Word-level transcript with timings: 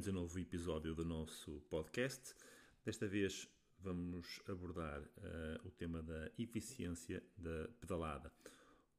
bem-vindos 0.00 0.08
a 0.08 0.10
um 0.12 0.22
novo 0.22 0.38
episódio 0.38 0.94
do 0.94 1.04
nosso 1.04 1.60
podcast. 1.68 2.34
Desta 2.82 3.06
vez 3.06 3.46
vamos 3.80 4.40
abordar 4.48 5.02
uh, 5.02 5.66
o 5.66 5.70
tema 5.70 6.02
da 6.02 6.30
eficiência 6.38 7.22
da 7.36 7.68
pedalada. 7.78 8.32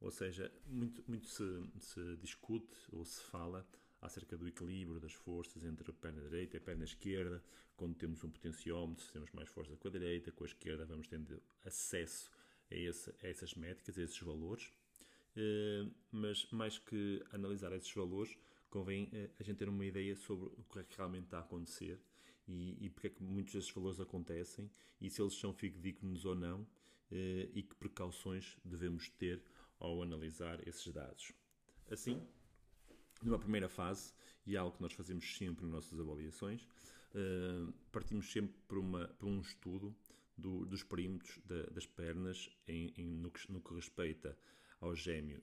Ou 0.00 0.12
seja, 0.12 0.52
muito, 0.64 1.02
muito 1.08 1.26
se, 1.26 1.42
se, 1.80 2.16
discute 2.18 2.76
ou 2.92 3.04
se 3.04 3.20
fala 3.20 3.66
acerca 4.00 4.36
do 4.36 4.46
equilíbrio 4.46 5.00
das 5.00 5.12
forças 5.12 5.64
entre 5.64 5.90
a 5.90 5.94
perna 5.94 6.22
direita 6.22 6.56
e 6.56 6.58
a 6.58 6.60
perna 6.60 6.84
esquerda. 6.84 7.42
Quando 7.76 7.96
temos 7.96 8.22
um 8.22 8.30
potenciómetro, 8.30 9.02
se 9.02 9.12
temos 9.12 9.32
mais 9.32 9.48
força 9.48 9.74
com 9.74 9.88
a 9.88 9.90
direita, 9.90 10.30
com 10.30 10.44
a 10.44 10.46
esquerda 10.46 10.84
vamos 10.84 11.08
tendo 11.08 11.42
acesso 11.64 12.30
a, 12.70 12.76
esse, 12.76 13.10
a 13.10 13.26
essas 13.26 13.54
métricas, 13.54 13.98
a 13.98 14.02
esses 14.02 14.20
valores. 14.20 14.66
Uh, 15.36 15.90
mas 16.12 16.46
mais 16.52 16.78
que 16.78 17.24
analisar 17.32 17.72
esses 17.72 17.92
valores, 17.92 18.36
convém 18.72 19.04
uh, 19.04 19.30
a 19.38 19.42
gente 19.42 19.58
ter 19.58 19.68
uma 19.68 19.84
ideia 19.84 20.16
sobre 20.16 20.46
o 20.46 20.64
que 20.64 20.78
é 20.78 20.82
que 20.82 20.96
realmente 20.96 21.24
está 21.24 21.38
a 21.38 21.42
acontecer 21.42 22.00
e, 22.48 22.86
e 22.86 22.90
porque 22.90 23.08
é 23.08 23.10
que 23.10 23.22
muitos 23.22 23.52
desses 23.52 23.70
valores 23.70 24.00
acontecem 24.00 24.70
e 25.00 25.10
se 25.10 25.20
eles 25.20 25.34
são 25.34 25.52
fidedignos 25.52 26.24
ou 26.24 26.34
não 26.34 26.62
uh, 26.62 26.66
e 27.10 27.62
que 27.62 27.74
precauções 27.76 28.56
devemos 28.64 29.08
ter 29.10 29.42
ao 29.78 30.02
analisar 30.02 30.66
esses 30.66 30.90
dados. 30.92 31.32
Assim, 31.90 32.26
numa 33.22 33.38
primeira 33.38 33.68
fase, 33.68 34.14
e 34.46 34.56
é 34.56 34.58
algo 34.58 34.76
que 34.76 34.82
nós 34.82 34.92
fazemos 34.92 35.36
sempre 35.36 35.64
nas 35.64 35.72
nossas 35.72 36.00
avaliações, 36.00 36.66
partimos 37.90 38.32
sempre 38.32 38.54
por, 38.66 38.78
uma, 38.78 39.08
por 39.18 39.28
um 39.28 39.40
estudo 39.40 39.94
do, 40.36 40.64
dos 40.64 40.82
perímetros 40.82 41.38
da, 41.44 41.64
das 41.66 41.86
pernas 41.86 42.48
em, 42.66 42.92
em, 42.96 43.06
no, 43.06 43.30
que, 43.30 43.52
no, 43.52 43.60
que, 43.60 43.74
respeita 43.74 44.36
aos 44.82 44.98
gêmeos 44.98 45.40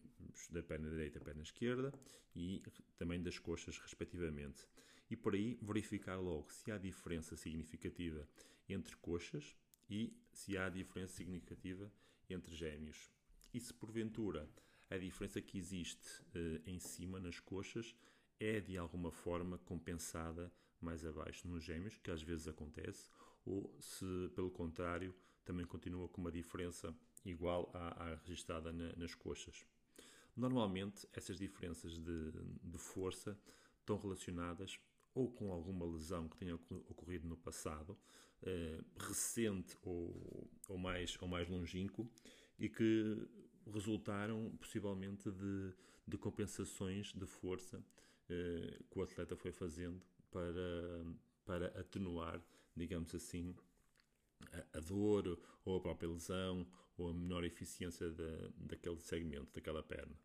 da 0.52 0.62
perna 0.62 0.90
direita 0.90 1.18
e 1.18 1.22
perna 1.22 1.42
esquerda 1.42 1.92
e 2.36 2.62
também 2.98 3.24
das 3.24 3.40
coxas, 3.40 3.80
respectivamente. 3.80 4.68
E 5.10 5.16
por 5.16 5.34
aí 5.34 5.58
verificar 5.62 6.18
logo 6.18 6.52
se 6.52 6.72
há 6.72 6.78
diferença 6.78 7.36
significativa 7.36 8.28
entre 8.68 8.96
coxas 8.98 9.56
e 9.90 10.14
se 10.32 10.58
há 10.58 10.70
diferença 10.70 11.16
significativa 11.16 11.92
entre 12.30 12.54
gêmeos. 12.54 13.10
E 13.52 13.60
se 13.60 13.74
porventura 13.74 14.48
a 14.90 14.98
diferença 14.98 15.42
que 15.42 15.58
existe 15.58 16.08
eh, 16.36 16.62
em 16.68 16.80
cima 16.80 17.20
nas 17.20 17.40
coxas 17.40 17.96
é 18.40 18.60
de 18.60 18.78
alguma 18.78 19.12
forma 19.12 19.58
compensada 19.60 20.52
mais 20.80 21.04
abaixo 21.06 21.48
nos 21.48 21.64
gêmeos, 21.64 21.98
que 21.98 22.12
às 22.12 22.22
vezes 22.22 22.48
acontece, 22.48 23.10
ou 23.46 23.76
se 23.80 24.06
pelo 24.36 24.52
contrário 24.52 25.16
também 25.44 25.66
continua 25.66 26.08
com 26.08 26.22
uma 26.22 26.32
diferença 26.32 26.96
igual 27.26 27.70
à, 27.74 28.12
à 28.12 28.16
registrada 28.16 28.72
na, 28.72 28.94
nas 28.96 29.14
coxas. 29.16 29.66
Normalmente 30.36 31.08
essas 31.14 31.38
diferenças 31.38 31.98
de, 31.98 32.32
de 32.64 32.78
força 32.78 33.38
estão 33.80 33.98
relacionadas 33.98 34.80
ou 35.14 35.30
com 35.32 35.52
alguma 35.52 35.86
lesão 35.86 36.30
que 36.30 36.38
tenha 36.38 36.56
ocorrido 36.56 37.28
no 37.28 37.36
passado, 37.36 37.98
eh, 38.44 38.80
recente 38.98 39.76
ou, 39.82 40.50
ou, 40.70 40.78
mais, 40.78 41.18
ou 41.20 41.28
mais 41.28 41.50
longínquo, 41.50 42.10
e 42.58 42.70
que 42.70 43.28
resultaram 43.66 44.56
possivelmente 44.60 45.30
de, 45.32 45.74
de 46.08 46.18
compensações 46.18 47.12
de 47.14 47.26
força 47.26 47.84
eh, 48.30 48.80
que 48.90 49.00
o 49.00 49.02
atleta 49.02 49.36
foi 49.36 49.52
fazendo 49.52 50.02
para, 50.32 51.06
para 51.44 51.68
atenuar, 51.80 52.42
digamos 52.76 53.14
assim, 53.14 53.56
dor 54.90 55.40
ou 55.64 55.78
a 55.78 55.82
própria 55.82 56.10
lesão 56.10 56.68
ou 56.98 57.10
a 57.10 57.14
menor 57.14 57.44
eficiência 57.44 58.10
da, 58.10 58.50
daquele 58.58 59.00
segmento, 59.00 59.54
daquela 59.54 59.84
perna. 59.84 60.16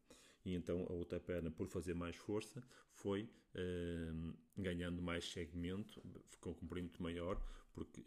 E 0.44 0.54
então 0.54 0.86
a 0.88 0.92
outra 0.92 1.20
perna, 1.20 1.50
por 1.50 1.66
fazer 1.68 1.94
mais 1.94 2.16
força, 2.16 2.62
foi 2.90 3.28
eh, 3.54 4.12
ganhando 4.56 5.00
mais 5.00 5.30
segmento, 5.30 6.02
com 6.40 6.50
um 6.50 6.68
perímetro 6.68 7.02
maior, 7.02 7.40
porque 7.72 8.02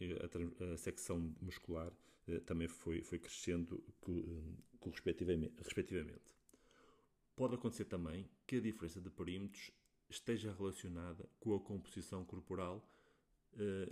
a, 0.59 0.73
a 0.73 0.77
secção 0.77 1.33
muscular 1.41 1.91
eh, 2.27 2.39
também 2.39 2.67
foi, 2.67 3.01
foi 3.01 3.17
crescendo 3.17 3.83
co, 3.99 4.23
respectivamente, 4.85 5.55
respectivamente. 5.63 6.35
Pode 7.35 7.55
acontecer 7.55 7.85
também 7.85 8.29
que 8.45 8.57
a 8.57 8.61
diferença 8.61 9.01
de 9.01 9.09
perímetros 9.09 9.71
esteja 10.09 10.53
relacionada 10.53 11.27
com 11.39 11.55
a 11.55 11.59
composição 11.59 12.23
corporal, 12.23 12.77
eh, 12.77 13.06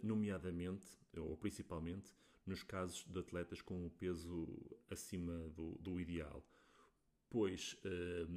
nomeadamente 0.03 0.85
ou 1.17 1.35
principalmente 1.37 2.13
nos 2.45 2.63
casos 2.63 3.03
de 3.05 3.19
atletas 3.19 3.61
com 3.61 3.85
o 3.85 3.89
peso 3.89 4.47
acima 4.89 5.49
do, 5.49 5.75
do 5.79 5.99
ideal, 5.99 6.45
pois 7.29 7.75
eh, 7.83 8.27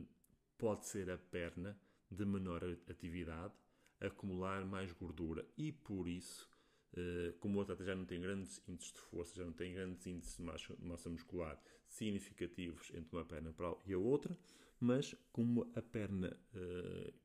pode 0.56 0.86
ser 0.86 1.10
a 1.10 1.18
perna 1.18 1.78
de 2.10 2.24
menor 2.24 2.64
atividade 2.88 3.54
acumular 4.00 4.64
mais 4.64 4.92
gordura 4.92 5.46
e 5.58 5.72
por 5.72 6.08
isso 6.08 6.48
eh, 6.96 7.34
como 7.38 7.58
o 7.58 7.62
atleta 7.62 7.84
já 7.84 7.94
não 7.94 8.06
tem 8.06 8.20
grandes 8.20 8.62
índices 8.66 8.92
de 8.92 9.00
força, 9.00 9.36
já 9.36 9.44
não 9.44 9.52
tem 9.52 9.74
grandes 9.74 10.06
índices 10.06 10.36
de 10.36 10.42
massa, 10.42 11.10
muscular 11.10 11.60
significativos 11.86 12.90
entre 12.94 13.14
uma 13.14 13.24
perna 13.24 13.54
e 13.84 13.92
a 13.92 13.98
outra, 13.98 14.38
mas 14.80 15.14
como 15.32 15.70
a 15.74 15.82
perna 15.82 16.38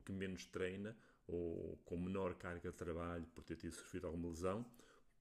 que 0.03 0.11
menos 0.11 0.45
treina 0.47 0.97
ou 1.27 1.77
com 1.85 1.97
menor 1.97 2.35
carga 2.35 2.71
de 2.71 2.77
trabalho 2.77 3.25
por 3.33 3.43
ter 3.43 3.55
tido 3.55 3.73
sofrido 3.73 4.07
alguma 4.07 4.29
lesão, 4.29 4.65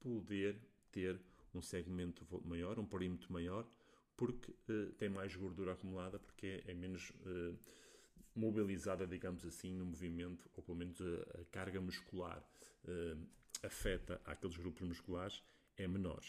poder 0.01 0.57
ter 0.91 1.21
um 1.55 1.63
segmento 1.63 2.27
maior, 2.45 2.79
um 2.79 2.85
perímetro 2.85 3.33
maior, 3.33 3.67
porque 4.17 4.53
uh, 4.69 4.93
tem 4.99 5.09
mais 5.09 5.35
gordura 5.35 5.73
acumulada, 5.73 6.19
porque 6.19 6.63
é, 6.67 6.71
é 6.71 6.75
menos 6.75 7.11
uh, 7.11 7.59
mobilizada, 8.35 9.07
digamos 9.07 9.45
assim, 9.45 9.73
no 9.75 9.85
movimento, 9.85 10.49
ou 10.55 10.63
pelo 10.63 10.79
menos 10.79 11.01
a, 11.01 11.41
a 11.41 11.45
carga 11.51 11.81
muscular 11.81 12.43
uh, 12.85 13.27
afeta 13.63 14.21
aqueles 14.25 14.57
grupos 14.57 14.83
musculares 14.83 15.43
é 15.77 15.87
menor. 15.87 16.23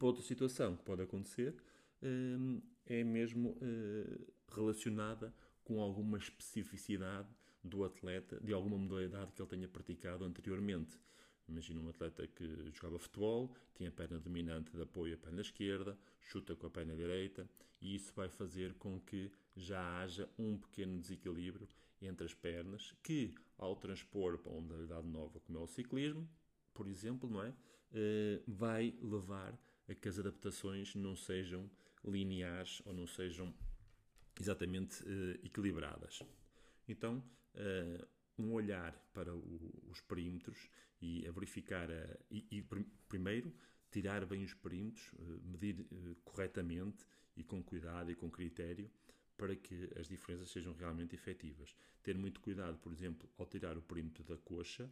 Outra 0.00 0.22
situação 0.22 0.76
que 0.76 0.82
pode 0.82 1.02
acontecer 1.02 1.54
é 2.86 3.04
mesmo 3.04 3.54
relacionada 4.50 5.32
com 5.62 5.78
alguma 5.78 6.16
especificidade 6.16 7.28
do 7.62 7.84
atleta, 7.84 8.40
de 8.40 8.52
alguma 8.52 8.78
modalidade 8.78 9.32
que 9.32 9.42
ele 9.42 9.48
tenha 9.48 9.68
praticado 9.68 10.24
anteriormente. 10.24 10.98
Imagina 11.48 11.80
um 11.80 11.88
atleta 11.88 12.26
que 12.26 12.70
jogava 12.70 12.98
futebol, 12.98 13.54
tinha 13.74 13.88
a 13.88 13.92
perna 13.92 14.20
dominante 14.20 14.70
de 14.72 14.82
apoio 14.82 15.14
à 15.14 15.18
perna 15.18 15.40
esquerda, 15.40 15.98
chuta 16.20 16.54
com 16.54 16.66
a 16.66 16.70
perna 16.70 16.94
direita, 16.94 17.48
e 17.80 17.94
isso 17.94 18.12
vai 18.14 18.28
fazer 18.28 18.74
com 18.74 19.00
que 19.00 19.30
já 19.56 20.00
haja 20.00 20.28
um 20.38 20.56
pequeno 20.56 20.98
desequilíbrio 20.98 21.66
entre 22.00 22.24
as 22.24 22.34
pernas, 22.34 22.94
que 23.02 23.34
ao 23.58 23.76
transpor 23.76 24.38
para 24.38 24.52
uma 24.52 24.60
modalidade 24.60 25.06
nova, 25.06 25.40
como 25.40 25.58
é 25.58 25.62
o 25.62 25.66
ciclismo, 25.66 26.28
por 26.72 26.86
exemplo, 26.86 27.28
não 27.28 27.42
é? 27.42 27.52
Eh, 27.92 28.40
vai 28.46 28.94
levar 29.02 29.58
a 29.88 29.94
que 29.94 30.08
as 30.08 30.18
adaptações 30.18 30.94
não 30.94 31.16
sejam 31.16 31.68
lineares 32.04 32.80
ou 32.84 32.92
não 32.92 33.06
sejam 33.06 33.52
exatamente 34.40 35.04
eh, 35.04 35.40
equilibradas. 35.44 36.22
Então, 36.88 37.22
eh, 37.54 38.06
um 38.38 38.52
olhar 38.52 38.92
para 39.12 39.34
o, 39.34 39.84
os 39.88 40.00
perímetros 40.00 40.68
e 41.00 41.26
a 41.26 41.32
verificar, 41.32 41.90
a, 41.90 42.16
e, 42.30 42.46
e, 42.50 42.64
primeiro 43.08 43.52
tirar 43.90 44.24
bem 44.24 44.42
os 44.44 44.54
perímetros, 44.54 45.12
eh, 45.18 45.38
medir 45.44 45.80
eh, 45.80 46.14
corretamente 46.24 47.04
e 47.36 47.42
com 47.42 47.62
cuidado 47.62 48.10
e 48.10 48.14
com 48.14 48.30
critério 48.30 48.90
para 49.36 49.56
que 49.56 49.90
as 49.98 50.06
diferenças 50.06 50.50
sejam 50.50 50.74
realmente 50.74 51.14
efetivas. 51.14 51.74
Ter 52.02 52.16
muito 52.16 52.40
cuidado, 52.40 52.78
por 52.78 52.92
exemplo, 52.92 53.28
ao 53.38 53.46
tirar 53.46 53.76
o 53.78 53.82
perímetro 53.82 54.22
da 54.22 54.36
coxa, 54.36 54.90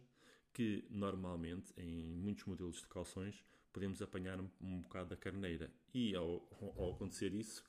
que 0.51 0.83
normalmente 0.89 1.71
em 1.77 2.15
muitos 2.15 2.45
modelos 2.45 2.81
de 2.81 2.87
calções 2.87 3.45
podemos 3.71 4.01
apanhar 4.01 4.39
um, 4.39 4.49
um 4.59 4.81
bocado 4.81 5.09
da 5.09 5.15
carneira 5.15 5.71
e 5.93 6.15
ao, 6.15 6.47
ao 6.77 6.93
acontecer 6.93 7.33
isso, 7.33 7.63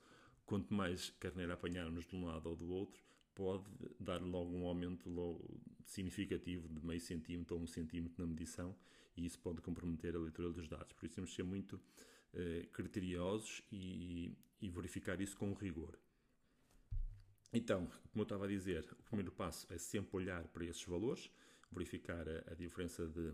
quanto 0.46 0.72
mais 0.72 1.10
carneira 1.20 1.52
apanharmos 1.52 2.06
de 2.06 2.16
um 2.16 2.24
lado 2.24 2.48
ou 2.48 2.56
do 2.56 2.70
outro, 2.70 3.02
pode 3.40 3.64
dar 3.98 4.20
logo 4.20 4.54
um 4.54 4.66
aumento 4.66 5.08
logo 5.08 5.58
significativo 5.86 6.68
de 6.68 6.84
meio 6.84 7.00
centímetro 7.00 7.56
ou 7.56 7.62
um 7.62 7.66
centímetro 7.66 8.22
na 8.22 8.30
medição 8.30 8.76
e 9.16 9.24
isso 9.24 9.38
pode 9.38 9.62
comprometer 9.62 10.14
a 10.14 10.18
leitura 10.18 10.50
dos 10.50 10.68
dados. 10.68 10.92
Por 10.92 11.06
isso 11.06 11.14
temos 11.14 11.30
de 11.30 11.36
ser 11.36 11.42
muito 11.42 11.80
eh, 12.34 12.68
criteriosos 12.70 13.62
e, 13.72 14.36
e, 14.60 14.68
verificar 14.68 15.18
isso 15.22 15.34
com 15.38 15.54
rigor. 15.54 15.98
Então, 17.50 17.86
como 17.86 18.20
eu 18.20 18.24
estava 18.24 18.44
a 18.44 18.48
dizer, 18.48 18.84
o 18.98 19.02
primeiro 19.04 19.32
passo 19.32 19.66
é 19.72 19.78
sempre 19.78 20.18
olhar 20.18 20.46
para 20.48 20.66
esses 20.66 20.84
valores, 20.84 21.30
verificar 21.72 22.28
a, 22.28 22.52
a 22.52 22.54
diferença 22.54 23.06
de, 23.06 23.32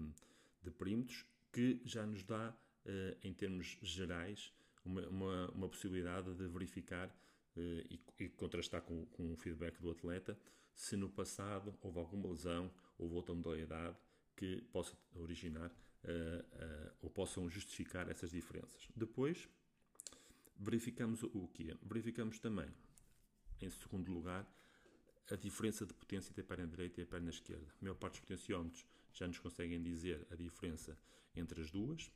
de 0.62 0.70
perímetros, 0.70 1.26
que 1.53 1.81
já 1.85 2.06
nos 2.06 2.23
dá, 2.23 2.56
eh, 2.85 3.17
em 3.25 3.35
termos 3.35 3.76
gerais, 3.82 4.53
uma, 4.85 5.06
uma, 5.08 5.50
uma 5.50 5.69
possibilidade 5.69 6.32
de 6.32 6.47
verificar 6.47 7.12
e, 7.61 8.00
e, 8.19 8.29
contrastar 8.31 8.82
com, 8.82 9.06
com 9.06 9.32
o 9.32 9.37
feedback 9.37 9.81
do 9.81 9.91
atleta 9.91 10.38
se 10.75 10.97
no 10.97 11.08
passado 11.08 11.75
houve 11.81 11.99
alguma 11.99 12.29
lesão, 12.29 12.70
houve 12.99 13.14
outra 13.14 13.35
modalidade 13.35 13.97
que 14.37 14.61
possa 14.70 14.94
originar 15.14 15.70
uh, 15.70 15.73
uh, 15.73 16.93
ou 17.00 17.11
possam 17.11 17.49
justificar 17.49 18.11
essas 18.11 18.31
diferenças. 18.31 18.87
Depois, 18.94 19.49
verificamos 20.58 21.23
o 21.23 21.49
que 21.49 21.75
Verificamos 21.82 22.38
também, 22.38 22.69
em 23.61 23.70
segundo 23.70 24.12
lugar, 24.12 24.47
a 25.31 25.37
diferença 25.37 25.87
de 25.87 25.94
potência 25.94 26.31
entre 26.31 26.43
a 26.43 26.44
perna 26.44 26.67
direita 26.67 27.00
e 27.00 27.05
a 27.05 27.06
perna 27.06 27.31
esquerda. 27.31 27.67
A 27.81 27.82
maior 27.85 27.97
parte 27.97 28.14
dos 28.14 28.20
potenciómetros 28.20 28.87
já 29.12 29.26
nos 29.26 29.38
conseguem 29.38 29.82
dizer 29.82 30.26
a 30.31 30.37
diferença 30.37 30.97
entre 31.35 31.61
as 31.62 31.70
duas 31.70 32.12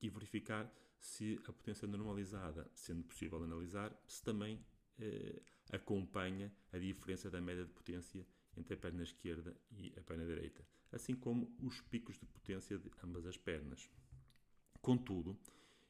e 0.00 0.08
verificar 0.08 0.70
se 1.02 1.38
a 1.48 1.52
potência 1.52 1.86
normalizada, 1.88 2.70
sendo 2.74 3.02
possível 3.02 3.42
analisar, 3.42 3.92
se 4.06 4.22
também 4.22 4.64
eh, 5.00 5.42
acompanha 5.72 6.50
a 6.72 6.78
diferença 6.78 7.28
da 7.28 7.40
média 7.40 7.64
de 7.64 7.72
potência 7.72 8.24
entre 8.56 8.74
a 8.74 8.76
perna 8.76 9.02
esquerda 9.02 9.56
e 9.72 9.92
a 9.98 10.00
perna 10.00 10.24
direita, 10.24 10.64
assim 10.92 11.14
como 11.14 11.52
os 11.60 11.80
picos 11.80 12.16
de 12.18 12.24
potência 12.26 12.78
de 12.78 12.88
ambas 13.02 13.26
as 13.26 13.36
pernas. 13.36 13.90
Contudo, 14.80 15.36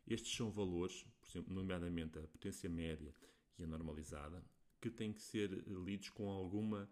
estes 0.06 0.34
são 0.34 0.50
valores, 0.50 1.04
por 1.20 1.28
exemplo, 1.28 1.54
nomeadamente 1.54 2.18
a 2.18 2.22
potência 2.22 2.70
média 2.70 3.14
e 3.58 3.64
a 3.64 3.66
normalizada, 3.66 4.42
que 4.80 4.90
têm 4.90 5.12
que 5.12 5.20
ser 5.20 5.50
lidos 5.66 6.08
com 6.08 6.30
alguma 6.30 6.88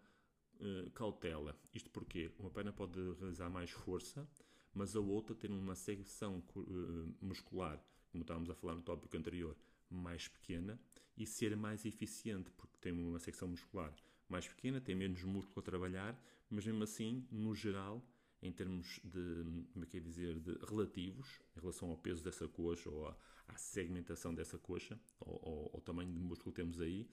uh, 0.59 0.91
cautela. 0.91 1.59
Isto 1.73 1.89
porque 1.89 2.31
uma 2.37 2.51
perna 2.51 2.71
pode 2.71 2.99
realizar 3.13 3.49
mais 3.49 3.71
força, 3.71 4.29
mas 4.73 4.95
a 4.95 4.99
outra 4.99 5.35
ter 5.35 5.49
uma 5.49 5.75
secção 5.75 6.43
uh, 6.55 7.15
muscular, 7.19 7.83
como 8.11 8.23
estávamos 8.23 8.49
a 8.49 8.55
falar 8.55 8.75
no 8.75 8.81
tópico 8.81 9.15
anterior, 9.17 9.55
mais 9.89 10.27
pequena 10.27 10.79
e 11.17 11.25
ser 11.25 11.55
mais 11.55 11.85
eficiente, 11.85 12.51
porque 12.51 12.77
tem 12.79 12.91
uma 12.91 13.19
secção 13.19 13.47
muscular 13.47 13.93
mais 14.29 14.47
pequena, 14.47 14.79
tem 14.79 14.95
menos 14.95 15.23
músculo 15.23 15.59
a 15.59 15.61
trabalhar, 15.61 16.19
mas 16.49 16.65
mesmo 16.65 16.83
assim, 16.83 17.27
no 17.31 17.53
geral, 17.53 18.05
em 18.41 18.51
termos 18.51 18.99
de, 19.03 19.43
como 19.71 19.85
é 19.85 19.87
que 19.87 19.97
é 19.97 19.99
dizer, 19.99 20.39
de 20.39 20.57
relativos, 20.65 21.41
em 21.55 21.59
relação 21.59 21.89
ao 21.89 21.97
peso 21.97 22.23
dessa 22.23 22.47
coxa 22.47 22.89
ou 22.89 23.07
à, 23.07 23.17
segmentação 23.57 24.33
dessa 24.33 24.57
coxa, 24.57 24.97
ou 25.19 25.69
ao 25.73 25.81
tamanho 25.81 26.11
de 26.11 26.19
músculo 26.19 26.53
que 26.53 26.61
temos 26.61 26.79
aí, 26.79 27.07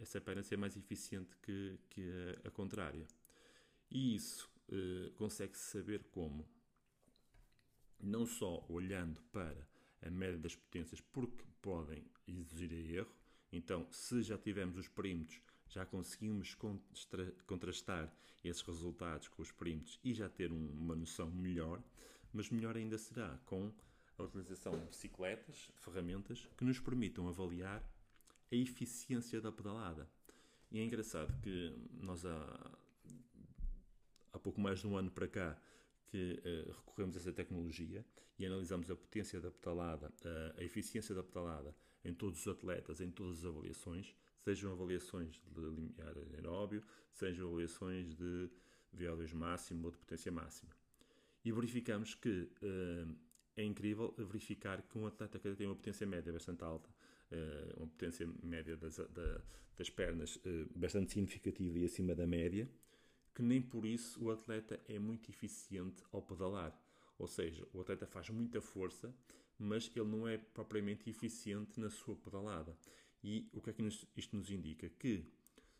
essa 0.00 0.20
perna 0.20 0.42
ser 0.42 0.56
mais 0.56 0.76
eficiente 0.76 1.36
que, 1.42 1.78
que 1.88 2.10
a, 2.44 2.48
a 2.48 2.50
contrária. 2.50 3.06
E 3.88 4.16
isso 4.16 4.50
eh, 4.72 5.10
consegue-se 5.16 5.70
saber 5.70 6.04
como? 6.10 6.48
Não 8.00 8.24
só 8.26 8.64
olhando 8.68 9.20
para 9.32 9.66
a 10.02 10.10
média 10.10 10.38
das 10.38 10.54
potências, 10.54 11.00
porque 11.00 11.44
podem 11.60 12.04
exigir 12.26 12.72
erro. 12.72 13.12
Então, 13.52 13.86
se 13.90 14.22
já 14.22 14.38
tivemos 14.38 14.76
os 14.76 14.88
perímetros 14.88 15.40
já 15.70 15.86
conseguimos 15.86 16.56
contrastar 17.46 18.12
esses 18.44 18.62
resultados 18.62 19.28
com 19.28 19.40
os 19.40 19.52
perímetros 19.52 19.98
e 20.02 20.12
já 20.12 20.28
ter 20.28 20.50
uma 20.50 20.96
noção 20.96 21.30
melhor, 21.30 21.80
mas 22.32 22.50
melhor 22.50 22.76
ainda 22.76 22.98
será 22.98 23.38
com 23.46 23.72
a 24.18 24.22
utilização 24.24 24.72
de 24.72 24.86
bicicletas, 24.86 25.70
ferramentas 25.76 26.46
que 26.56 26.64
nos 26.64 26.80
permitam 26.80 27.28
avaliar 27.28 27.82
a 28.50 28.54
eficiência 28.54 29.40
da 29.40 29.52
pedalada. 29.52 30.08
E 30.72 30.80
é 30.80 30.84
engraçado 30.84 31.32
que 31.40 31.72
nós 32.00 32.24
há, 32.24 32.70
há 34.32 34.38
pouco 34.38 34.60
mais 34.60 34.80
de 34.80 34.88
um 34.88 34.96
ano 34.96 35.10
para 35.10 35.28
cá 35.28 35.56
que 36.10 36.42
uh, 36.44 36.72
recorremos 36.72 37.16
a 37.16 37.20
essa 37.20 37.32
tecnologia 37.32 38.04
e 38.38 38.44
analisamos 38.44 38.90
a 38.90 38.96
potência 38.96 39.40
da 39.40 39.50
pedalada, 39.50 40.08
uh, 40.08 40.60
a 40.60 40.64
eficiência 40.64 41.14
da 41.14 41.22
pedalada 41.22 41.74
em 42.04 42.12
todos 42.12 42.40
os 42.40 42.48
atletas, 42.48 43.00
em 43.00 43.10
todas 43.10 43.38
as 43.38 43.44
avaliações, 43.44 44.14
sejam 44.40 44.72
avaliações 44.72 45.40
de 45.54 45.60
limiar 45.60 46.14
aeróbio, 46.34 46.82
sejam 47.12 47.46
avaliações 47.48 48.14
de 48.16 48.50
VO2 48.96 49.34
máximo 49.34 49.86
ou 49.86 49.92
de 49.92 49.98
potência 49.98 50.32
máxima. 50.32 50.72
E 51.44 51.52
verificamos 51.52 52.14
que 52.14 52.50
uh, 52.62 53.16
é 53.56 53.62
incrível 53.62 54.12
verificar 54.18 54.82
que 54.82 54.98
um 54.98 55.06
atleta 55.06 55.38
que 55.38 55.54
tem 55.54 55.66
uma 55.66 55.76
potência 55.76 56.06
média 56.06 56.32
bastante 56.32 56.64
alta, 56.64 56.88
uma 57.76 57.86
potência 57.86 58.28
média 58.42 58.76
das, 58.76 58.96
da, 58.96 59.40
das 59.76 59.88
pernas 59.88 60.36
bastante 60.74 61.12
significativa 61.12 61.78
e 61.78 61.84
acima 61.84 62.12
da 62.12 62.26
média, 62.26 62.68
que 63.34 63.42
nem 63.42 63.60
por 63.60 63.84
isso 63.84 64.22
o 64.22 64.30
atleta 64.30 64.80
é 64.88 64.98
muito 64.98 65.30
eficiente 65.30 66.02
ao 66.12 66.22
pedalar. 66.22 66.78
Ou 67.18 67.26
seja, 67.26 67.66
o 67.72 67.80
atleta 67.80 68.06
faz 68.06 68.30
muita 68.30 68.60
força, 68.60 69.14
mas 69.58 69.90
ele 69.94 70.08
não 70.08 70.26
é 70.26 70.38
propriamente 70.38 71.08
eficiente 71.08 71.78
na 71.78 71.90
sua 71.90 72.16
pedalada. 72.16 72.76
E 73.22 73.48
o 73.52 73.60
que 73.60 73.70
é 73.70 73.72
que 73.72 73.82
isto 74.16 74.36
nos 74.36 74.50
indica? 74.50 74.88
Que 74.88 75.24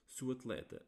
se 0.07 0.25
o 0.25 0.31
atleta 0.31 0.85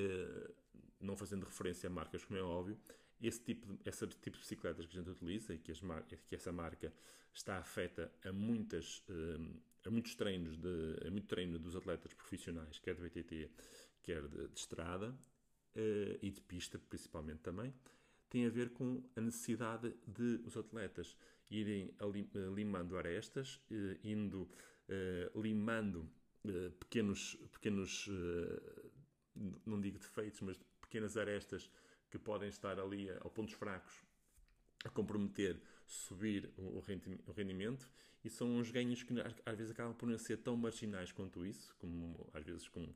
não 1.01 1.17
fazendo 1.17 1.45
referência 1.45 1.87
a 1.87 1.91
marcas, 1.91 2.25
como 2.25 2.39
é 2.39 2.43
óbvio, 2.43 2.79
esse 3.21 3.41
tipo 3.41 3.67
de, 3.67 3.79
esse 3.89 4.07
tipo 4.07 4.37
de 4.37 4.43
bicicletas 4.43 4.87
que 4.87 4.93
a 4.97 5.01
gente 5.01 5.11
utiliza 5.11 5.55
e 5.55 5.59
que, 5.59 5.73
as, 5.73 5.81
que 6.27 6.35
essa 6.35 6.53
marca 6.53 6.93
está 7.33 7.59
afeta 7.59 8.13
a 8.25 8.33
muitas 8.33 9.03
hum, 9.09 9.55
a 9.87 9.91
muitos 9.91 10.15
treinos 10.15 10.57
de 10.57 11.07
a 11.07 11.11
muito 11.11 11.27
treino 11.27 11.59
dos 11.59 11.77
atletas 11.77 12.13
profissionais, 12.13 12.79
quer 12.79 12.95
de 12.95 13.03
BTT, 13.03 13.51
quer 14.03 14.23
de, 14.27 14.49
de 14.49 14.59
estrada 14.59 15.11
uh, 15.11 16.19
e 16.21 16.31
de 16.31 16.41
pista 16.41 16.79
principalmente 16.79 17.41
também, 17.41 17.73
tem 18.37 18.45
a 18.45 18.51
ver 18.51 18.69
com 18.69 19.03
a 19.17 19.21
necessidade 19.23 19.95
de 20.07 20.43
os 20.45 20.59
atletas 20.59 21.17
irem 21.51 21.91
eh, 21.99 22.39
limando 22.55 22.99
arestas, 22.99 23.59
uh, 23.71 23.99
indo 24.05 24.43
uh, 24.43 25.41
limando 25.41 26.07
pequenos, 26.79 27.35
pequenos 27.51 28.09
não 29.65 29.81
digo 29.81 29.99
defeitos, 29.99 30.41
mas 30.43 30.61
pequenas 30.83 31.17
arestas 31.17 31.71
que 32.11 32.19
podem 32.19 32.51
estar 32.51 32.79
ali 32.79 33.11
a, 33.11 33.21
pontos 33.31 33.55
fracos 33.55 33.95
a 34.85 34.91
comprometer 34.91 35.61
subir 35.87 36.53
o 36.57 36.79
rendimento. 37.33 37.91
E 38.23 38.29
são 38.29 38.49
uns 38.59 38.71
ganhos 38.71 39.03
que 39.03 39.15
às 39.45 39.57
vezes 39.57 39.73
acabam 39.73 39.95
por 39.95 40.07
não 40.07 40.19
ser 40.19 40.37
tão 40.37 40.57
marginais 40.57 41.11
quanto 41.11 41.45
isso, 41.45 41.75
como 41.79 42.29
às 42.33 42.45
vezes 42.45 42.69
com 42.69 42.87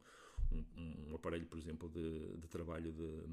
um, 0.52 1.10
um 1.10 1.14
aparelho, 1.14 1.46
por 1.46 1.58
exemplo, 1.58 1.88
de, 1.88 2.36
de 2.36 2.46
trabalho 2.46 2.92
de, 2.92 3.24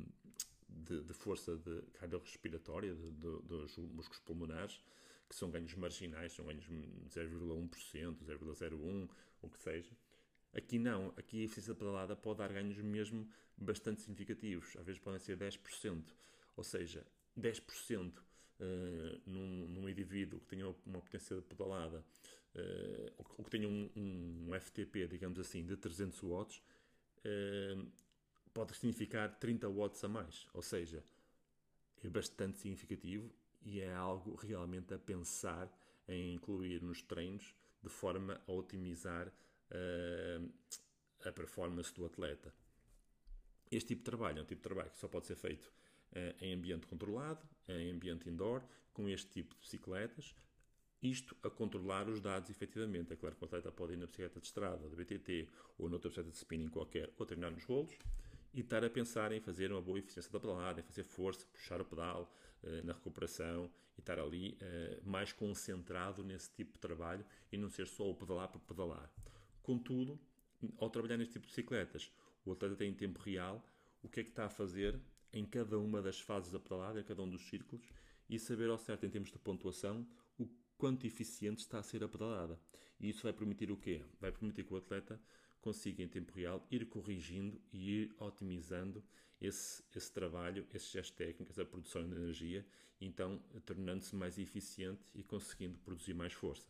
de, 0.85 1.03
de, 1.03 1.13
força 1.13 1.55
de 1.57 1.81
cardiorrespiratória 1.93 2.93
dos 2.95 3.77
músculos 3.77 4.19
pulmonares, 4.19 4.81
que 5.27 5.35
são 5.35 5.49
ganhos 5.49 5.73
marginais, 5.75 6.33
são 6.33 6.45
ganhos 6.45 6.65
0,1%, 7.09 8.17
0,01%, 8.23 9.09
o 9.41 9.49
que 9.49 9.59
seja. 9.59 9.91
Aqui 10.53 10.79
não, 10.79 11.13
aqui 11.17 11.41
a 11.41 11.45
eficiência 11.45 11.75
pedalada 11.75 12.15
pode 12.15 12.39
dar 12.39 12.51
ganhos 12.51 12.77
mesmo 12.77 13.29
bastante 13.57 14.01
significativos, 14.01 14.75
às 14.77 14.85
vezes 14.85 14.99
podem 15.01 15.19
ser 15.19 15.37
10%, 15.37 16.03
ou 16.55 16.63
seja, 16.63 17.05
10% 17.37 18.11
uh, 18.17 19.21
num, 19.25 19.67
num, 19.67 19.89
indivíduo 19.89 20.39
que 20.39 20.47
tenha 20.47 20.73
uma 20.85 21.01
potência 21.01 21.41
pedalada 21.41 22.03
uh, 22.55 23.23
ou 23.37 23.43
que 23.43 23.51
tenha 23.51 23.67
um, 23.67 23.89
um, 23.95 24.59
FTP, 24.59 25.07
digamos 25.07 25.39
assim, 25.39 25.65
de 25.65 25.75
300 25.75 26.21
watts, 26.23 26.61
uh, 27.25 27.87
pode 28.57 28.75
significar 28.75 29.35
30 29.35 29.69
watts 29.69 30.03
a 30.03 30.07
mais. 30.07 30.47
Ou 30.51 30.63
seja, 30.63 31.03
é 32.03 32.09
bastante 32.09 32.57
significativo 32.57 33.31
e 33.63 33.81
é 33.81 33.93
algo 33.93 34.33
realmente 34.33 34.95
a 34.95 34.97
pensar 34.97 35.71
em 36.07 36.33
incluir 36.33 36.81
nos 36.81 37.03
treinos 37.03 37.53
de 37.83 37.89
forma 37.89 38.41
a 38.47 38.51
otimizar 38.51 39.27
uh, 39.27 40.51
a 41.23 41.31
performance 41.31 41.93
do 41.93 42.03
atleta. 42.03 42.51
Este 43.69 43.89
tipo 43.89 43.99
de 43.99 44.05
trabalho 44.05 44.39
é 44.39 44.41
um 44.41 44.45
tipo 44.45 44.61
de 44.61 44.63
trabalho 44.63 44.89
que 44.89 44.97
só 44.97 45.07
pode 45.07 45.27
ser 45.27 45.35
feito 45.35 45.67
uh, 45.67 46.43
em 46.43 46.55
ambiente 46.55 46.87
controlado, 46.87 47.47
em 47.67 47.91
ambiente 47.91 48.27
indoor, 48.27 48.63
com 48.91 49.07
este 49.07 49.29
tipo 49.29 49.53
de 49.53 49.61
bicicletas, 49.61 50.33
isto 50.99 51.37
a 51.43 51.49
controlar 51.51 52.09
os 52.09 52.19
dados 52.19 52.49
efetivamente. 52.49 53.13
É 53.13 53.15
claro 53.15 53.35
que 53.35 53.43
o 53.43 53.45
atleta 53.45 53.71
pode 53.71 53.93
ir 53.93 53.97
na 53.97 54.07
bicicleta 54.07 54.39
de 54.39 54.47
estrada, 54.47 54.89
de 54.89 54.95
BTT 54.95 55.47
ou 55.77 55.87
noutra 55.89 56.09
bicicleta 56.09 56.31
de 56.31 56.37
spinning 56.37 56.69
qualquer, 56.69 57.13
ou 57.19 57.23
treinar 57.23 57.51
nos 57.51 57.63
rolos 57.63 57.95
e 58.57 58.61
estar 58.61 58.83
a 58.83 58.89
pensar 58.89 59.31
em 59.31 59.39
fazer 59.39 59.71
uma 59.71 59.79
boa 59.79 59.99
eficiência 59.99 60.31
da 60.31 60.39
pedalada, 60.39 60.79
em 60.79 60.83
fazer 60.83 61.03
força, 61.03 61.45
puxar 61.53 61.79
o 61.79 61.85
pedal 61.85 62.33
uh, 62.63 62.83
na 62.83 62.91
recuperação 62.91 63.69
e 63.95 63.99
estar 63.99 64.17
ali 64.17 64.57
uh, 64.59 65.07
mais 65.07 65.31
concentrado 65.31 66.23
nesse 66.23 66.49
tipo 66.49 66.73
de 66.73 66.79
trabalho 66.79 67.23
e 67.51 67.57
não 67.57 67.69
ser 67.69 67.85
só 67.85 68.09
o 68.09 68.15
pedalar 68.15 68.47
por 68.47 68.59
pedalar. 68.61 69.13
Contudo, 69.61 70.19
ao 70.79 70.89
trabalhar 70.89 71.17
neste 71.17 71.33
tipo 71.33 71.45
de 71.45 71.51
bicicletas, 71.51 72.11
o 72.43 72.51
atleta 72.51 72.75
tem 72.75 72.89
em 72.89 72.95
tempo 72.95 73.19
real 73.19 73.63
o 74.01 74.09
que 74.09 74.21
é 74.21 74.23
que 74.23 74.29
está 74.29 74.45
a 74.45 74.49
fazer 74.49 74.99
em 75.31 75.45
cada 75.45 75.77
uma 75.77 76.01
das 76.01 76.19
fases 76.19 76.51
da 76.51 76.59
pedalada, 76.59 76.99
em 76.99 77.03
cada 77.03 77.21
um 77.21 77.29
dos 77.29 77.47
círculos, 77.47 77.85
e 78.27 78.39
saber 78.39 78.71
ao 78.71 78.79
certo, 78.79 79.05
em 79.05 79.09
termos 79.11 79.31
de 79.31 79.37
pontuação, 79.37 80.03
o 80.39 80.47
quanto 80.79 81.05
eficiente 81.05 81.59
está 81.59 81.77
a 81.77 81.83
ser 81.83 82.03
a 82.03 82.09
pedalada. 82.09 82.59
E 82.99 83.07
isso 83.07 83.21
vai 83.21 83.33
permitir 83.33 83.69
o 83.69 83.77
quê? 83.77 84.03
Vai 84.19 84.31
permitir 84.31 84.63
que 84.63 84.73
o 84.73 84.77
atleta 84.77 85.21
consiga, 85.61 86.03
em 86.03 86.07
tempo 86.07 86.31
real, 86.33 86.65
ir 86.71 86.85
corrigindo 86.85 87.61
e 87.71 88.01
ir 88.03 88.15
otimizando 88.19 89.03
esse, 89.39 89.83
esse 89.95 90.11
trabalho, 90.11 90.65
esses 90.73 90.89
gestos 90.91 91.15
técnicos, 91.15 91.59
a 91.59 91.65
produção 91.65 92.07
de 92.07 92.15
energia, 92.15 92.65
então 92.99 93.39
tornando-se 93.65 94.15
mais 94.15 94.37
eficiente 94.37 95.01
e 95.13 95.23
conseguindo 95.23 95.77
produzir 95.79 96.13
mais 96.13 96.33
força. 96.33 96.67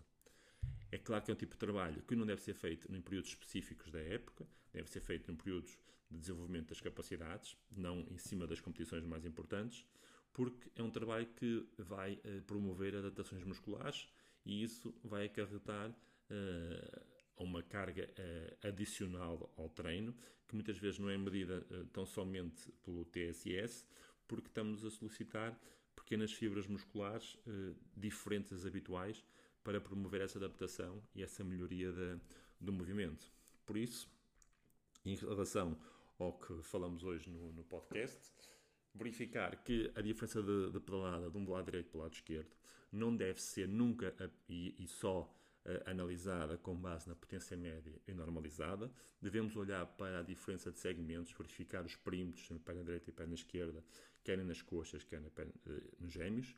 É 0.92 0.98
claro 0.98 1.24
que 1.24 1.32
é 1.32 1.34
um 1.34 1.38
tipo 1.38 1.54
de 1.54 1.60
trabalho 1.60 2.02
que 2.04 2.16
não 2.16 2.26
deve 2.26 2.42
ser 2.42 2.54
feito 2.54 2.92
em 2.94 3.02
períodos 3.02 3.30
específicos 3.30 3.92
da 3.92 4.00
época, 4.00 4.48
deve 4.74 4.90
ser 4.90 5.02
feito 5.02 5.32
em 5.32 5.36
períodos 5.36 5.78
de 6.10 6.18
desenvolvimento 6.18 6.70
das 6.70 6.80
capacidades, 6.80 7.58
não 7.72 8.06
em 8.10 8.18
cima 8.18 8.48
das 8.48 8.62
competições 8.62 9.04
mais 9.04 9.26
importantes, 9.26 9.86
porque 10.32 10.70
é 10.76 10.84
um 10.84 10.92
trabalho 10.92 11.28
que 11.36 11.68
vai 11.78 12.14
uh, 12.14 12.42
promover 12.44 12.96
adaptações 12.96 13.44
musculares 13.44 14.08
e 14.46 14.64
isso 14.64 14.94
vai 15.04 15.26
acarretar 15.26 15.90
uh, 15.90 17.17
uma 17.44 17.62
carga 17.64 18.10
uh, 18.10 18.68
adicional 18.68 19.52
ao 19.58 19.70
treino, 19.70 20.16
que 20.48 20.56
muitas 20.56 20.78
vezes 20.78 21.00
não 21.00 21.10
é 21.10 21.18
medida 21.18 21.66
tão 21.92 22.06
somente 22.06 22.72
pelo 22.84 23.04
TSS, 23.06 23.86
porque 24.28 24.48
estamos 24.48 24.84
a 24.86 24.90
solicitar 24.90 25.60
pequenas 25.96 26.32
fibras 26.32 26.66
musculares 26.68 27.38
diferentes 27.96 28.52
das 28.52 28.66
habituais 28.66 29.26
para 29.62 29.82
promover 29.82 30.22
essa 30.22 30.38
adaptação 30.38 31.04
e 31.14 31.22
essa 31.22 31.44
melhoria 31.44 31.92
do 32.62 32.72
movimento. 32.72 33.30
Por 33.66 33.76
isso, 33.76 34.10
em 35.06 35.16
relação 35.16 35.78
ao 36.18 36.34
que 36.34 36.62
falamos 36.64 37.04
hoje 37.04 37.30
no, 37.30 37.52
no 37.52 37.64
podcast, 37.64 38.32
verificar 38.94 39.56
que 39.64 39.92
a 39.96 40.02
diferença 40.02 40.42
de, 40.42 40.72
de, 40.72 40.80
pedalada 40.80 41.30
de 41.30 41.38
um 41.38 41.50
lado 41.50 41.66
direito 41.66 41.90
para 41.90 41.98
o 41.98 42.02
lado 42.02 42.14
esquerdo 42.14 42.56
não 42.92 43.16
deve 43.16 43.42
ser 43.42 43.68
nunca 43.68 44.14
a, 44.20 44.30
e, 44.50 44.76
e, 44.80 44.88
só 44.88 45.22
uh, 45.22 45.37
analisada 45.86 46.58
com 46.58 46.76
base 46.76 47.08
na 47.08 47.16
potência 47.16 47.58
média 47.58 47.94
e 48.08 48.14
normalizada. 48.14 48.92
Devemos 49.22 49.56
olhar 49.56 49.86
para 49.86 50.20
a 50.20 50.24
diferença 50.24 50.72
de 50.72 50.80
segmentos, 50.80 51.32
verificar 51.32 51.86
os 51.86 51.96
perímetros 51.96 52.50
na 52.50 52.60
perna 52.60 52.84
direita 52.84 53.10
e 53.10 53.14
perna 53.14 53.34
esquerda, 53.34 53.84
quer 54.24 54.38
nas 54.38 54.62
coxas, 54.62 55.04
quer 55.04 55.20
na 55.20 55.30
perna, 55.30 55.54
uh, 55.66 55.82
nos 56.00 56.14
gêmeos, 56.14 56.56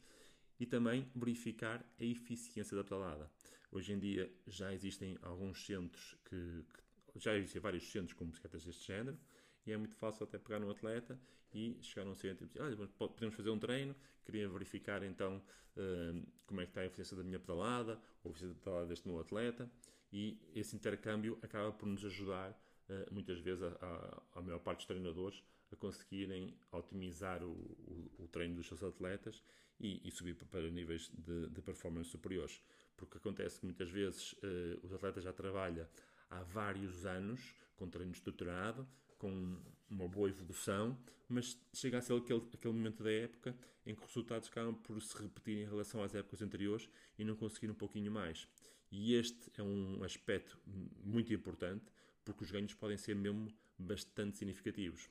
e 0.60 0.66
também 0.66 1.10
verificar 1.16 1.86
a 2.00 2.04
eficiência 2.04 2.76
da 2.76 2.84
pedalada. 2.84 3.32
Hoje 3.72 3.94
em 3.94 4.00
dia 4.00 4.32
já 4.48 4.74
existem 4.74 5.18
alguns 5.22 5.66
centros 5.66 6.16
que, 6.26 6.66
que 7.14 7.20
já 7.20 7.36
existem 7.36 7.62
vários 7.62 7.90
centros 7.92 8.14
com 8.14 8.26
bicicletas 8.26 8.66
deste 8.66 8.88
género, 8.88 9.18
e 9.66 9.72
é 9.72 9.78
muito 9.78 9.96
fácil 9.96 10.24
até 10.24 10.38
pegar 10.38 10.62
um 10.62 10.70
atleta 10.70 11.20
e 11.54 11.78
chegar 11.82 12.08
a 12.08 12.12
um 12.12 12.16
centro 12.16 12.46
e 12.46 12.48
dizer, 12.48 12.62
olha, 12.62 12.76
podemos 12.98 13.36
fazer 13.36 13.50
um 13.50 13.60
treino, 13.60 13.96
queria 14.24 14.48
verificar 14.48 15.04
então 15.04 15.42
uh, 15.78 16.28
como 16.46 16.62
é 16.62 16.66
que 16.66 16.72
está 16.72 16.82
a 16.82 16.86
eficiência 16.86 17.18
da 17.18 17.24
minha 17.24 17.40
pedalada, 17.40 18.00
ou 18.24 18.30
a 18.30 18.32
eficiência 18.32 18.56
da 18.56 18.64
pedalada 18.64 18.88
deste 18.88 19.08
meu 19.08 19.20
atleta, 19.20 19.70
e 20.12 20.40
esse 20.56 20.76
intercâmbio 20.76 21.38
acaba 21.42 21.72
por 21.72 21.88
nos 21.88 22.04
ajudar, 22.06 22.52
uh, 22.90 23.14
muitas 23.14 23.40
vezes, 23.40 23.64
a, 23.64 24.24
a, 24.36 24.42
maior 24.42 24.60
parte 24.60 24.80
dos 24.80 24.88
treinadores 24.88 25.44
a 25.72 25.76
conseguirem 25.76 26.58
otimizar 26.72 27.44
o, 27.44 27.52
o, 27.52 28.12
o 28.24 28.28
treino 28.28 28.56
dos 28.56 28.68
seus 28.68 28.84
atletas 28.84 29.44
e, 29.80 30.02
e 30.08 30.12
subir 30.12 30.36
para 30.36 30.70
níveis 30.70 31.12
de, 31.14 31.50
de, 31.50 31.62
performance 31.62 32.10
superiores. 32.10 32.62
Porque 32.98 33.18
acontece 33.18 33.60
que 33.60 33.66
muitas 33.66 33.90
vezes 33.90 34.34
uh, 34.34 34.80
os 34.84 34.92
atletas 34.92 35.24
já 35.24 35.32
trabalham 35.32 35.88
há 36.30 36.44
vários 36.44 37.06
anos 37.06 37.56
com 37.76 37.90
treino 37.90 38.12
estruturado, 38.12 38.88
com 39.20 39.58
uma 39.90 40.08
boa 40.08 40.30
evolução, 40.30 40.98
mas 41.28 41.56
chega 41.74 42.00
a 42.00 42.02
ser 42.02 42.14
aquele, 42.14 42.42
aquele 42.52 42.74
momento 42.74 43.04
da 43.04 43.12
época 43.12 43.56
em 43.86 43.94
que 43.94 44.02
os 44.02 44.08
resultados 44.08 44.50
acabam 44.50 44.74
por 44.74 45.00
se 45.02 45.16
repetir 45.22 45.58
em 45.60 45.66
relação 45.66 46.02
às 46.02 46.16
épocas 46.16 46.42
anteriores 46.42 46.90
e 47.18 47.24
não 47.24 47.36
conseguir 47.36 47.70
um 47.70 47.76
pouquinho 47.76 48.12
mais. 48.12 48.48
E 48.92 49.14
este 49.14 49.52
é 49.56 49.62
um 49.62 50.04
aspecto 50.04 50.58
muito 51.04 51.32
importante, 51.32 51.86
porque 52.26 52.44
os 52.44 52.50
ganhos 52.50 52.74
podem 52.74 52.98
ser 52.98 53.16
mesmo 53.16 53.54
bastante 53.78 54.38
significativos. 54.38 55.10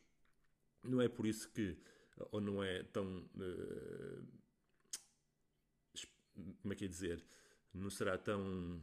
Não 0.82 1.00
é 1.00 1.08
por 1.08 1.26
isso 1.26 1.48
que, 1.50 1.76
ou 2.32 2.40
não 2.40 2.62
é 2.62 2.82
tão. 2.82 3.24
Uh, 3.36 4.38
como 6.62 6.72
é 6.72 6.76
que 6.76 6.84
é 6.84 6.88
dizer? 6.88 7.24
Não 7.74 7.90
será 7.90 8.16
tão, 8.16 8.80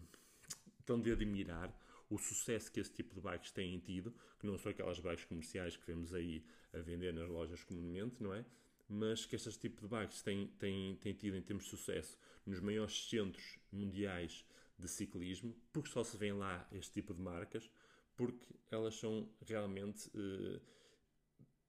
tão 0.85 0.99
de 1.01 1.11
admirar 1.11 1.73
o 2.15 2.17
sucesso 2.17 2.71
que 2.71 2.79
esse 2.79 2.91
tipo 2.91 3.13
de 3.13 3.19
bikes 3.19 3.51
têm 3.51 3.77
tido, 3.79 4.13
que 4.39 4.47
não 4.47 4.57
são 4.57 4.71
aquelas 4.71 4.99
bikes 4.99 5.25
comerciais 5.25 5.75
que 5.75 5.85
vemos 5.85 6.13
aí 6.13 6.43
a 6.73 6.79
vender 6.79 7.13
nas 7.13 7.27
lojas 7.27 7.63
comumente, 7.63 8.23
não 8.23 8.33
é? 8.33 8.45
Mas 8.87 9.25
que 9.25 9.35
este 9.35 9.51
tipo 9.59 9.81
de 9.81 9.87
bikes 9.87 10.21
têm, 10.21 10.47
têm, 10.59 10.95
têm 10.95 11.13
tido 11.13 11.35
em 11.35 11.41
termos 11.41 11.65
de 11.65 11.71
sucesso 11.71 12.17
nos 12.45 12.59
maiores 12.61 13.09
centros 13.09 13.59
mundiais 13.71 14.45
de 14.79 14.87
ciclismo, 14.87 15.53
porque 15.73 15.89
só 15.89 16.03
se 16.03 16.15
vê 16.15 16.31
lá 16.31 16.65
este 16.71 16.93
tipo 16.93 17.13
de 17.13 17.21
marcas, 17.21 17.69
porque 18.15 18.45
elas 18.71 18.95
são 18.95 19.27
realmente 19.45 20.09
eh, 20.15 20.59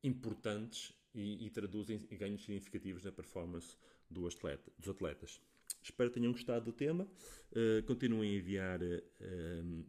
importantes 0.04 0.92
e, 1.14 1.46
e, 1.46 1.50
traduzem 1.50 1.98
ganhos 2.12 2.42
significativos 2.42 3.02
na 3.02 3.10
performance 3.10 3.76
do 4.08 4.26
atleta, 4.28 4.70
dos 4.78 4.88
atletas. 4.88 5.40
Espero 5.82 6.10
que 6.10 6.20
tenham 6.20 6.32
gostado 6.32 6.66
do 6.66 6.72
tema. 6.72 7.08
Uh, 7.50 7.82
continuem 7.84 8.34
a 8.34 8.38
enviar 8.38 8.80
uh, 8.82 9.84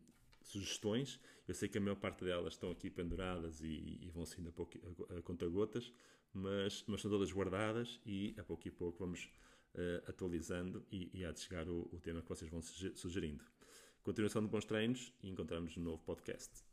sugestões. 0.48 1.20
Eu 1.48 1.54
sei 1.54 1.70
que 1.70 1.78
a 1.78 1.82
maior 1.82 1.96
parte 1.96 2.24
delas 2.24 2.54
estão 2.54 2.72
aqui 2.72 2.90
penduradas 2.90 3.62
e, 3.62 4.00
e 4.02 4.10
vão 4.14 4.26
sendo 4.26 4.50
a, 4.50 4.52
pouco, 4.52 4.78
a, 5.10 5.20
a 5.20 5.22
conta-gotas, 5.22 5.94
mas, 6.34 6.84
mas 6.88 7.00
estão 7.00 7.12
todas 7.12 7.32
guardadas 7.32 8.00
e 8.06 8.36
a 8.38 8.44
pouco 8.44 8.68
e 8.68 8.72
pouco 8.72 9.00
vamos 9.00 9.30
uh, 9.76 10.10
atualizando 10.10 10.86
e, 10.92 11.10
e 11.14 11.26
há 11.26 11.32
de 11.32 11.40
chegar 11.40 11.68
o, 11.68 11.90
o, 11.92 12.00
tema 12.00 12.22
que 12.22 12.30
vocês 12.30 12.50
vão 12.50 12.62
sugerindo. 12.62 13.44
Continuação 14.04 14.42
de 14.42 14.48
bons 14.48 14.66
treinos 14.66 15.14
e 15.22 15.30
encontramos 15.30 15.76
no 15.76 15.84
novo 15.84 16.04
podcast. 16.04 16.64